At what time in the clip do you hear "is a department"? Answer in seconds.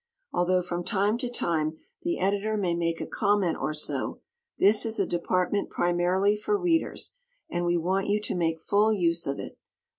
4.83-5.69